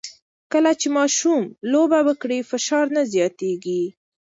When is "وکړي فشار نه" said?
2.07-3.01